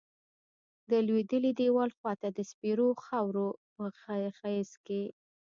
[0.89, 3.35] د لویدلیی دیوال خواتہ د سپیرو خاور
[4.05, 5.05] پہ غیز کیی